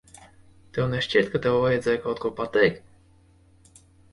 Tev 0.77 0.87
nešķiet, 0.93 1.29
ka 1.33 1.41
tev 1.43 1.57
vajadzēja 1.65 2.01
kaut 2.07 2.25
ko 2.25 2.33
pateikt? 2.43 3.85